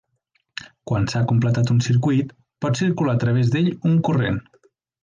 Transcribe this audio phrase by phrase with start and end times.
[0.91, 2.33] Quan s'ha completat un circuit
[2.67, 4.43] pot circular a través d'ell un corrent.